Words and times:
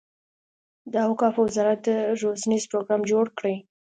د 0.93 0.93
اوقافو 1.07 1.39
وزارت 1.47 1.83
روزنیز 2.21 2.63
پروګرام 2.71 3.01
جوړ 3.11 3.25
کړي. 3.37 3.55